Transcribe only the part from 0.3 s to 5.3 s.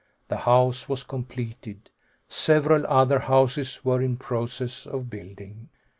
house was completed. Several other houses were in process of